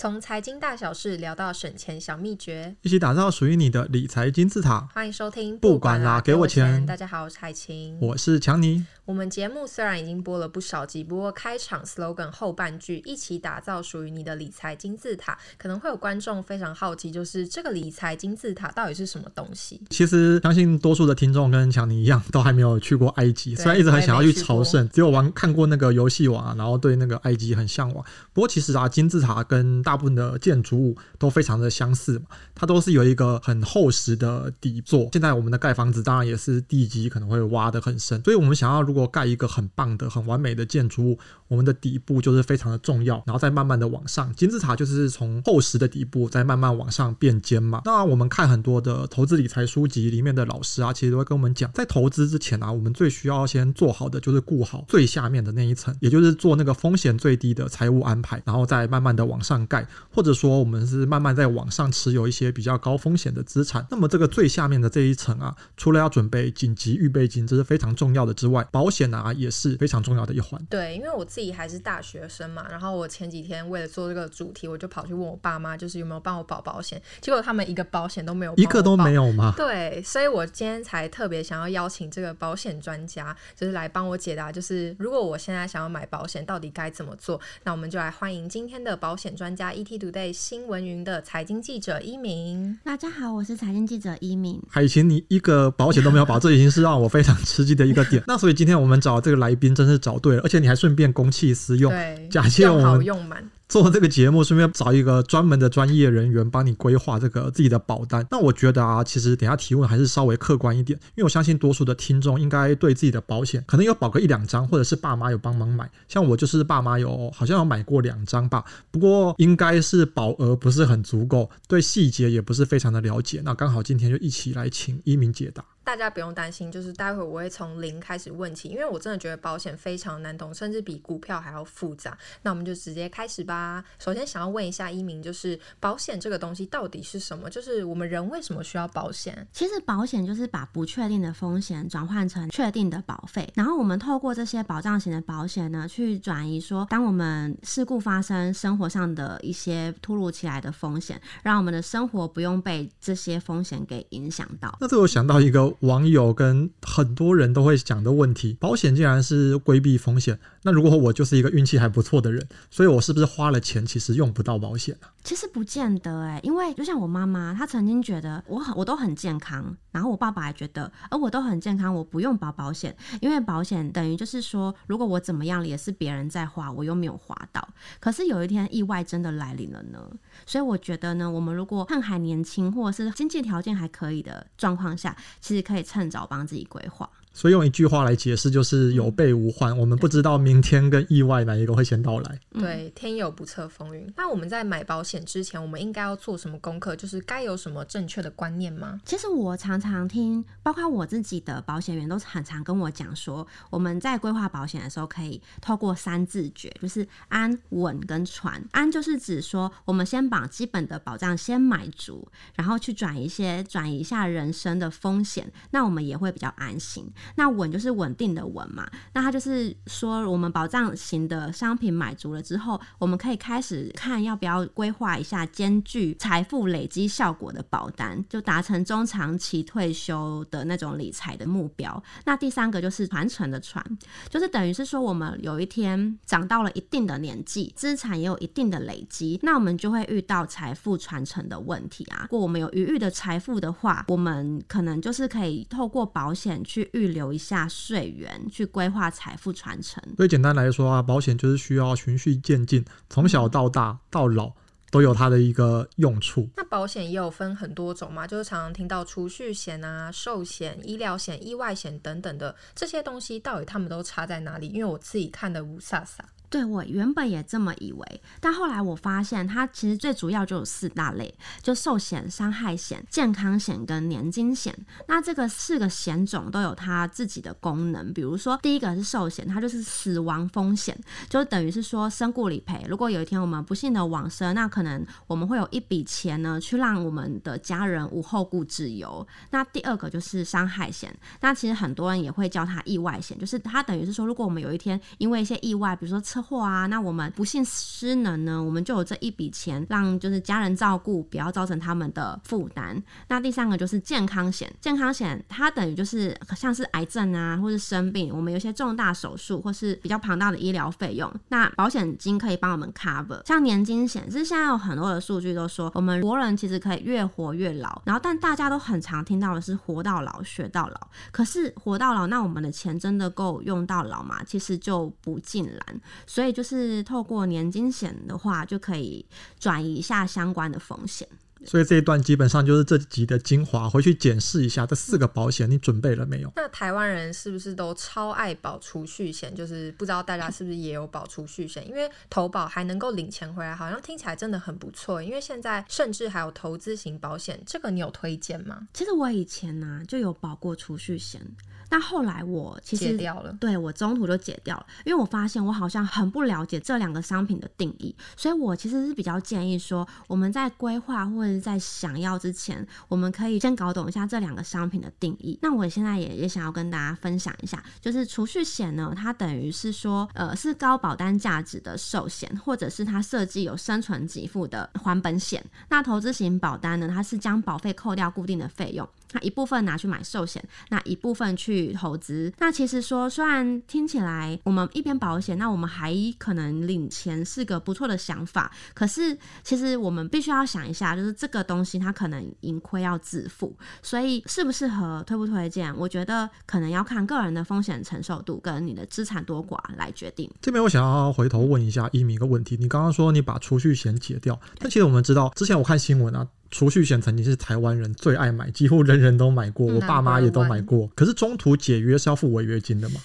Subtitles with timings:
[0.00, 4.88] 从财经大小事聊到省钱小秘诀，一起打造属于你的理财金字塔。
[4.94, 6.86] 欢迎收听，不管啦，给我钱。
[6.86, 8.86] 大家好，我是海晴，我是强尼。
[9.04, 19.82] 我们节目虽然已经播了不少集，不过开场 slogan 后半句“一起打造属于你的理财金字塔”，可能会有观众非常好奇，就是这个理财金字塔到底是什么东西？
[19.90, 28.02] 其实相信多数的听众跟强尼一样，都还没有去过埃及，虽然一直很想要去朝圣，只有玩看过那个游戏王啊，然后对那个埃及很向往。
[28.32, 35.08] 不过其实啊，金字塔跟大部分的建筑物都非常的相似嘛，它都是有一个很厚实的底座。
[35.10, 41.18] 现在我们的盖房子当然也是地基可能会挖得很深，所以我们想要如果盖一个很棒的、很完美的建筑物，
[41.48, 44.32] 我们的底部就是非常的重要，然后再慢慢的往上。
[44.36, 47.82] 金字塔就是从厚实的底部再慢慢往上变尖嘛。
[47.84, 59.79] 那我们看很多的投资理财书籍里面的老师啊，其实都会跟我们讲，在投资之前啊，我们最需要先做好的就是顾好最下面的那一层，也就是做那个风险最低的财务安排，然后再慢慢的往上盖，
[60.14, 63.86] 或者说我们是慢慢在网上持有一些比较高风险的资产。
[63.90, 70.60] 那么这个最下面的这一层啊，除了要准备紧急预备金，这是非常重要的之外，保险啊也是非常重要的一环。
[70.68, 79.52] 对，因为我自己还是大学生嘛，然后我前几天为了做这个主题，我就跑去问我爸妈，就是有没有帮我保保险，结果他们一个保险都没有，一个都没有吗？
[79.56, 87.40] 对，所以我今天才特别想要邀请这个保险专家，就是来帮我解答，就是如果我现在想要买保险，到底该怎么做？
[87.64, 92.78] 那我们就来欢迎今天的保险专家 ETtoday 新闻云的财经记者一鸣。
[92.84, 94.62] 大家好，我是财经记者一鸣。
[94.68, 98.22] 海琴，你一个保险都没有保，这已经是让我非常吃惊的一个点。
[98.28, 103.42] 那所以今天我们找这个来宾真是找对了，而且你还顺便公器私用，对，假借我们用满。
[103.70, 108.26] 做这个节目，顺便找一个专门的专业人员帮你规划这个自己的保单。
[108.28, 115.88] 那我觉得啊，其实等下提问还是稍微客观一点，因为我相信多数的听众应该对自己的保险可能有保个一两张，或者是爸妈有帮忙买。
[116.08, 123.40] 像我就是爸妈有好像有买过两张吧，不过应该是保额不是很足够，对细节也不是非常的了解。
[123.44, 125.64] 那刚好今天就一起来请一鸣解答。
[125.90, 132.16] 大家不用担心，就是待会我会从零开始问起，因为我真的觉得保险非常难懂，甚至比股票还要复杂。
[132.42, 133.82] 那我们就直接开始吧。
[133.98, 137.50] 首先想要问一下一鸣，就是保险这个东西到底是什么？
[137.50, 139.44] 就是我们人为什么需要保险？
[139.52, 154.78] 其实保险就是把不确定的风险转换成确定的保费，然后我们透过这些保障型的保险呢，去转移说，当我们事故发生，生活上的一些突如其来的风险，让我们的生活不用被这些风险给影响到。
[154.80, 155.68] 那这我想到一个。
[155.80, 165.08] 网友跟很多人都会讲的问题：保险竟然是规避风险，那如果我就是一个运气还不错的人，所以我是不是花了钱其实用不到保险呢？
[165.22, 177.66] 其实不见得哎，因为就像我妈妈，她曾经觉得我很我都很健康，然后我爸爸也觉得，而我都很健康，我不用保保险，因为保险等于就是说，如果我怎么样了，也是别人在花，我又没有花到。
[177.98, 179.98] 可是有一天意外真的来临了呢，
[180.46, 187.08] 所以我觉得呢，我们如果看还年轻，或者是经济条件还可以的状况下，其实可以趁早帮自己规划。
[187.32, 189.76] 所以用一句话来解释，就是有备无患。
[189.78, 192.40] 我们不知道明天跟意外哪一个会先到来。
[192.52, 194.12] 对，天有不测风云。
[194.16, 196.94] 那我们在买保险之前，我们应该要做什么功课？
[196.96, 199.00] 就是该有什么正确的观念吗？
[199.06, 208.62] 其实我常常听，包括我自己的保险员都很常跟我讲说，我们在规划保险的时候，可以透过三字诀，就是安、稳跟传。
[208.72, 217.10] 安就是指说，我们先把基本的保障先买足，然后去转一些转移一下人生的风险，那我们也会比较安心。
[217.36, 232.02] 那稳就是稳定的稳嘛，那它就是说，我们保障型的商品买足了之后，我们可以开始看要不要规划一下兼具财富累积效果的保单，就达成中长期退休的那种理财的目标。
[232.24, 233.84] 那第三个就是传承的传，
[234.30, 242.22] 就是等于是说，我们有一天长到了一定的年纪，资产也有一定的累积，那我们就会遇到财富传承的问题啊。
[242.22, 247.09] 如果我们有余裕的财富的话，我们可能就是可以透过保险去预。
[247.10, 250.02] 留一下税源去规划财富传承。
[250.16, 254.52] 所以简单来说啊，保险就是需要循序渐进，从小到大到老
[254.90, 256.48] 都有它的一个用处。
[256.56, 264.68] 那保险也有分很多种嘛，就是常常听到储蓄险啊、寿险、医疗险、意外险等等的这些东西，到底他们都差在哪里？
[264.68, 266.18] 因为我自己看的雾煞煞。
[266.50, 271.32] 对，我原本也这么以为，但后来我发现它其实最主要就有四大类，
[271.62, 274.76] 就寿险、伤害险、健康险跟年金险。
[275.06, 280.98] 那这个四个险种都有它自己的功能，比如说第一个是寿险，它就是死亡风险，
[281.28, 282.84] 就等于是说身故理赔。
[282.88, 289.24] 如果有一天我们不幸的往生，那可能我们会有一笔钱呢，去让我们的家人无后顾之忧。
[289.50, 303.00] 那第二个就是伤害险，那其实很多人也会叫它意外险，就是它等于是说，如果我们有一天因为一些意外，比如说车车祸啊，那我们不幸失能呢，我们就有这一笔钱让就是家人照顾，不要造成他们的负担。
[303.28, 313.46] 那第三个就是健康险，健康险它等于就是像是癌症啊，或是生病，我们有些重大手术或是比较庞大的医疗费用，那保险金可以帮我们 cover。
[313.46, 324.42] 像年金险，其实现在有很多的数据都说，我们国人其实可以越活越老，然后但大家都很常听到的是活到老学到老，可是活到老，那我们的钱真的够用到老吗？
[324.46, 326.00] 其实就不尽然。
[326.30, 329.26] 所以就是透过年金险的话，就可以
[329.58, 331.26] 转移一下相关的风险。
[331.66, 336.52] 所以这一段基本上就是这集的精华，回去检视一下这四个保险你准备了没有？
[336.54, 339.52] 那台湾人是不是都超爱保储蓄险？
[339.52, 341.86] 就是不知道大家是不是也有保储蓄险？
[341.88, 345.20] 因为投保还能够领钱回来，好像听起来真的很不错。
[345.20, 348.86] 因为现在甚至还有投资型保险，这个你有推荐吗？
[348.94, 351.42] 其实我以前呢、啊、就有保过储蓄险。
[351.90, 365.58] 那后来我其实解掉了，对，我中途就解掉了，因为我发现我好像很不了解这两个商品的定义，所以我其实是比较建议说，我们在规划或者在想要之前，我们可以先搞懂一下这两个商品的定义。
[365.62, 375.64] 那我现在也也想要跟大家分享一下，就是储蓄险呢，它等于是说，呃，是高保单价值的寿险，或者是它设计有生存给付的还本险。
[375.88, 379.08] 那投资型保单呢，它是将保费扣掉固定的费用。
[379.32, 382.52] 那一部分拿去买寿险，那一部分去投资。
[382.58, 388.70] 那其实说，虽然听起来我们一边保险，那我们还可能领钱是个不错的想法。
[388.94, 400.50] 可是其实我们必须要想一下，就是这个东西它可能盈亏要自负，所以适不适合推不推荐，我觉得可能要看个人的风险承受度跟你的资产多寡来决定。
[400.60, 406.46] 这边我想要回头问一下一米一个问题，你刚刚说你把储蓄险解掉，但其实我们知道，之前我看新闻啊。
[406.70, 411.10] 储蓄险曾经是台湾人最爱买，几乎人人都买过，我爸妈也都买过。
[411.14, 413.20] 可是中途解约是要付违约金的吗？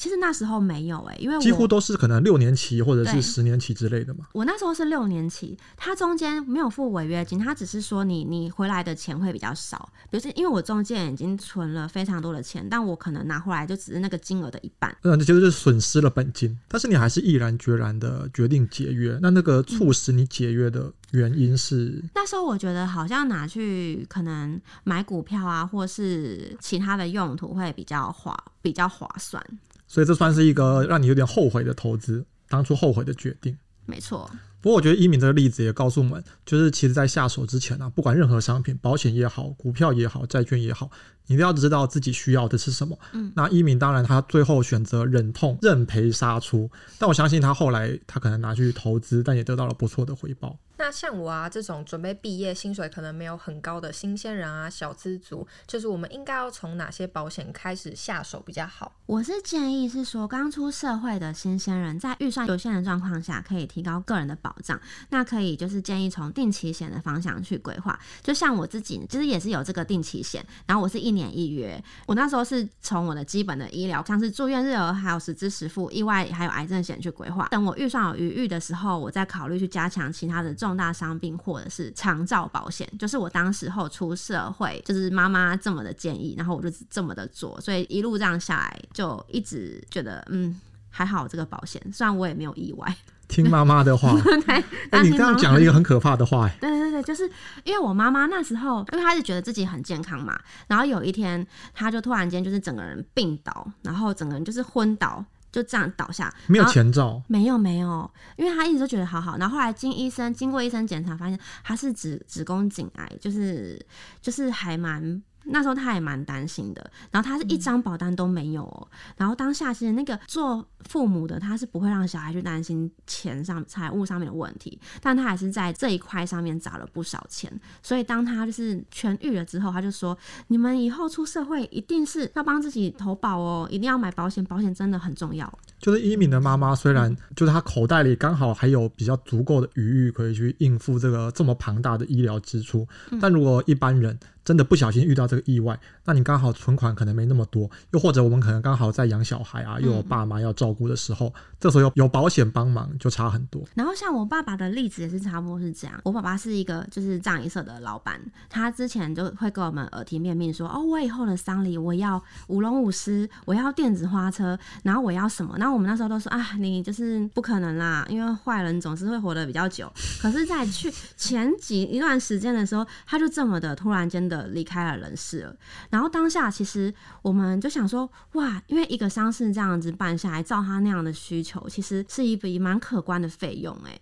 [0.00, 4.24] 其实那时候没有哎、欸，因为我几乎都是可能六年期或者是十年期之类的嘛。
[4.32, 9.92] 我那时候是六年期，它中间没有付违约金，它只是说你你回来的钱会比较少。
[10.08, 14.96] 比如说，因为我中间已经存了非常多的钱，但我可能拿回来就只是那个金额的一半。
[15.02, 19.18] 嗯，其实就是损失了本金，但是你还是毅然决然的决定解约。
[19.20, 22.00] 那那个促使你解约的原因是？
[22.02, 29.44] 嗯、那时候我觉得好像拿去可能买股票啊，或是其他的用途会比较划比较划算。
[29.86, 33.56] 所以这算是一个让你有点后悔的投资，当初后悔的决定。
[33.86, 34.30] 没错。
[34.60, 40.90] 不过我觉得一敏这个例子也告诉我们，就是其实在下手之前啊，不管任何商品，保险也好，股票也好，债券也好，
[41.26, 42.96] 你都要知道自己需要的是什么。
[43.12, 43.32] 嗯。
[43.34, 50.58] 那一敏当然他最后选择忍痛认赔杀出，但我相信他后来他可能拿去投资，但也得到了不错的回报。
[50.80, 58.90] 那像我啊这种准备毕业、薪水可能没有很高的新鲜人啊、小资族，就是我们应该要从哪些保险开始下手比较好？
[59.04, 64.80] 我是建议是说，刚出社会的新鲜人在预算有限的状况下，可以提高个人的保障。
[65.10, 68.00] 那可以就是建议从定期险的方向去规划。
[68.22, 71.78] 就像我自己，其实也是有这个定期险，然后我是一年一约。
[72.06, 77.46] 我那时候是从我的基本的医疗，像是住院日额、还有实支实付、意外还有癌症险去规划。
[77.50, 80.69] 等我预算有余裕的时候，我再考虑去加强其他的重。
[80.70, 92.96] 重大伤病或者是长照保险，就是我当时候出社会，就是妈妈这么的建议，然后我就这么的做，所以一路这样下来，就一直觉得嗯还好这个保险，虽然我也没有意外。
[93.26, 94.54] 听妈妈的话，对，
[94.90, 97.28] 欸、你刚刚讲了一个很可怕的话，哎，对对对，就是
[97.64, 101.44] 因为我妈妈那时候，因为她是觉得自己很健康嘛，然后有一天
[101.74, 105.24] 她就突然间就是整个人病倒，然后整个人就是昏倒。
[105.50, 113.84] 就这样倒下，没有前兆，没有没有，因为他一直都觉得好好，然后后来经医生经过医生检查，发现他是子子宫颈癌，就是
[114.20, 115.22] 就是还蛮。
[115.44, 127.50] 那时候他也蛮担心的，然后他是一张保单都没有，喔，然后当下其实那个做父母的他是不会让小孩去担心钱上财务上面的问题，但他还是在这一块上面砸了不少钱，
[127.82, 130.16] 所以当他就是痊愈了之后，他就说：
[130.48, 135.52] 你们以后出社会一定是要帮自己投保哦，一定要买保险，保险真的很重要。
[135.78, 142.86] 就是一鸣的妈妈，虽然就是他口袋里刚好还有比较足够的余裕可以去应付这个这么庞大的医疗支出，
[143.20, 144.18] 但如果一般人。
[144.44, 153.62] 真的不小心遇到这个意外，那你刚好存款可能没那么多，又或者我们可能刚好在养小孩啊，又有爸妈要照顾的时候，嗯、这时候有有保险帮忙就差很多。
[153.74, 165.54] 然后像我爸爸的例子也是差不多是这样，我爸爸是一个就是葬仪社的老板，他之前就会跟我们耳提面命说，哦，我以后的丧礼我要舞龙舞狮，我要电子花车，然后我要什么？
[165.58, 169.90] 那后我们那时候都说啊，你就是不可能啦，因为坏人总是会活得比较久。
[170.20, 175.56] 可是，在去前几一段时间的时候，他就这么的突然间的离开了人世了。
[175.90, 184.00] 然后当下其实我们就想说，哇，因为一个丧事这样子办下来，照他那样的需求，其实是一笔蛮可观的费用哎。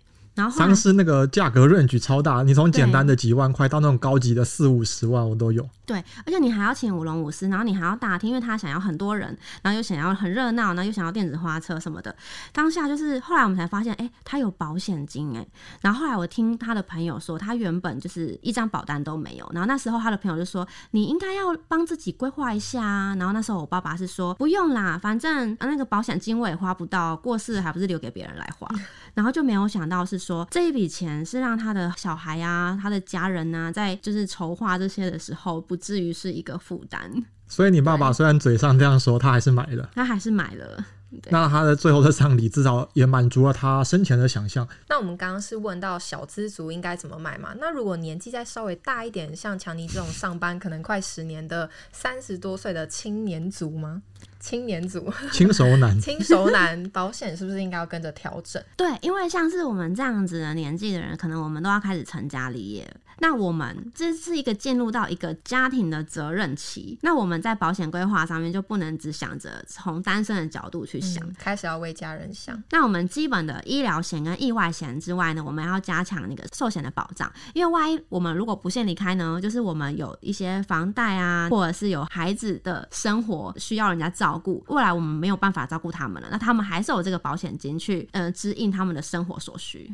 [0.49, 5.67] 丧事那个价格 range 超大，你从简单的几万块到那种高级的四五十万，我都有。
[5.89, 12.15] 对，而且你还要请舞龙舞狮，然后你还要大厅，因为他想要很多人，然后又想要很热闹，然后又想要电子花车什么的。
[12.53, 15.43] 当下就是后来我们才发现，哎、欸，他有保险金哎。
[15.81, 19.49] 然后后来我听他的朋友说，他原本就是一张保单都没有。
[19.51, 23.15] 然后那时候他的朋友就说，你应该要帮自己规划一下啊。
[23.17, 28.69] 然后那时候我爸爸是说，不用啦，反正那个保险金我也花不到，过世还不是留给别人来花。
[29.15, 37.11] 然后就没有想到是说这一笔钱是让他的小孩啊，他的家人啊，在就是筹划这些的时候不至于是一个负担，
[37.47, 40.85] 所以你爸爸虽然嘴上这样说，他还是买了，他还是买了。
[41.31, 44.67] 那他的最后的葬礼至少也满足了他生前的想象。
[44.87, 47.51] 那我们刚刚是问到小资族应该怎么买嘛？
[47.59, 54.03] 那如果年纪再稍微大一点，像强尼这种上班可能快十年的三十多岁的青年族吗？
[54.39, 58.63] 青年族，轻熟男， 轻熟男，保险是不是应该要跟着调整？
[58.77, 62.87] 对，因为像是我们这样子的年纪的人，可能我们都要开始成家立业。
[63.19, 72.61] 那我们这是一个进入到一个家庭的责任期，那我们在保险规划上面就不能只想着从单身的角度去想，嗯，开始要为家人想。
[72.71, 89.93] 那我们基本的医疗险跟意外险之外呢，我们要加强那个寿险的保障，因为万一我们如果不幸离开呢，就是我们有一些房贷啊，或者是有孩子的生活需要人家照顾，未来我们没有办法照顾他们了，那他们还是有这个保险金去呃支应他们的生活所需。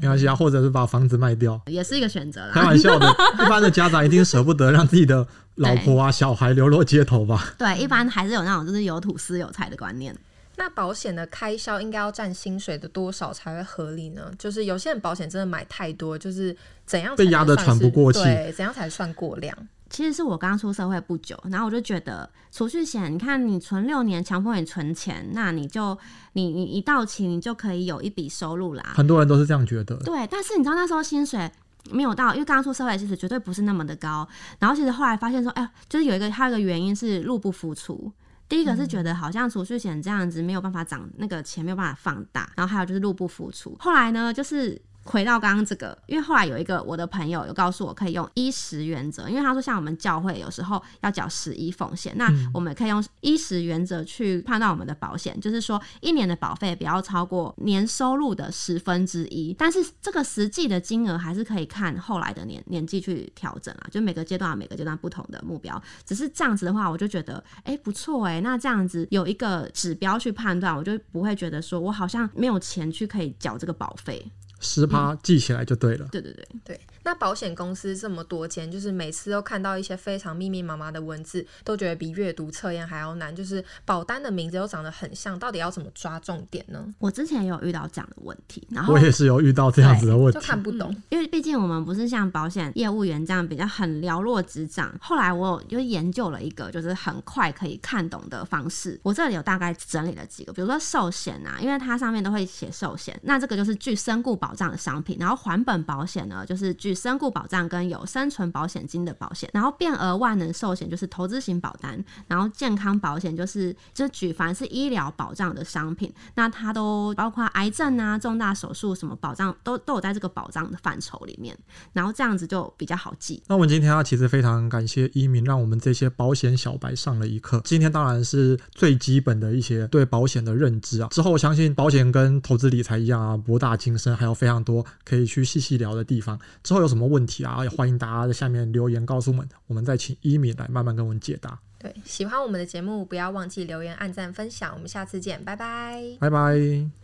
[0.00, 2.52] 没关系啊，或者是把房子卖掉，也是一个选择啦。
[2.52, 3.06] 开玩笑的，
[3.44, 5.26] 一般的家长一定舍不得让自己的
[5.56, 7.54] 老婆啊、小孩流落街头吧？
[7.58, 10.16] 对，一般还是有那种就是有土司有财的观念。
[10.56, 14.30] 那保险的开销应该要占薪水的多少才会合理呢？
[14.38, 18.22] 就是有些人保险真的买太多，就是怎样被压得喘不过气？
[18.22, 19.56] 对，怎样才算过量？
[19.94, 25.96] 其实是我刚出社会不久，然后我就觉得储蓄险，你看你存六年，强迫你存钱，那你就
[26.32, 28.82] 你你一到期，你就可以有一笔收入啦。
[28.96, 29.96] 很多人都是这样觉得。
[29.98, 31.48] 对，但是你知道那时候薪水
[31.92, 34.28] 没有到，因为刚出社会其实绝对不是那么的高。
[34.58, 38.10] 然后其实后来发现说，哎，就是有一个还有一个原因是入不敷出。
[38.48, 42.50] 第一个是觉得好像储蓄险这样子没有办法涨，那个钱没有办法放大。
[42.56, 43.76] 然后还有就是入不敷出。
[43.78, 44.82] 后来呢，就是。
[45.04, 74.24] 回到刚刚这个，因为后来有一个我的朋友有告诉我，可以用衣食原则，因为他说像我们教会有时候要缴十一奉献，那我们可以用衣食原则去判断我们的保险，就是说一年的保费不要超过年收入的十分之一，但是这个实际的金额还是可以看后来的年年纪去调整啊，就每个阶段有每个阶段不同的目标，只是这样子的话，我就觉得哎、欸、不错哎、欸，那这样子有一个指标去判断，我就不会觉得说我好像没有钱去可以缴这个保费。
[74.64, 76.08] 十趴记起来就对了。
[76.10, 76.80] 对对对对。
[77.04, 83.34] 那保险公司这么多间，就是每次都看到一些非常密密麻麻的文字，都觉得比阅读测验还要难。
[83.34, 86.82] 就是保单的名字又长得很像，到底要怎么抓重点呢？
[86.98, 90.90] 我之前也有遇到这样的问题，然后我也是有遇到这样子的问题，就看不懂。
[90.90, 94.90] 嗯、因为毕竟我们不是像保险业务员这样比较很寥落指掌。
[94.98, 98.98] 后来我就研究了一个，就是很快可以看懂的方式。
[99.02, 105.16] 我这里有大概整理了几个，比如说寿险啊，因为它上面都会写寿险，那这个就是据身故保障的商品。
[105.18, 121.56] 然后还本保险呢，就是具身故保障跟有生存保险金的保险，然后变额万能寿险就是投资型保单，然后健康保险就是就举凡是医疗保障的商品，那它都包括癌症啊、重大手术什么保障都都有在这个保障的范畴里面，
[121.92, 123.42] 然后这样子就比较好记。
[123.46, 127.60] 那我们今天啊，其实非常感谢一鸣，让我们这些保险小白上了一课。
[127.64, 136.38] 今天当然是最基本的一些对保险的认知啊，之后我相信保险跟投资理财一样啊，博大精深，还有非常多可以去细细聊的地方。
[136.62, 137.62] 之后有什么问题啊？
[137.62, 141.58] 也欢迎大家在下面留言告诉我们，我们再请一米来慢慢跟我们解答。
[141.78, 144.72] 对，喜欢我们的节目，不要忘记留言、按赞、分享。
[144.74, 147.03] 我们下次见，拜拜，拜拜。